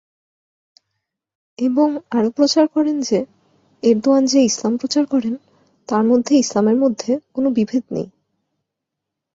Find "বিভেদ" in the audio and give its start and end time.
7.49-7.83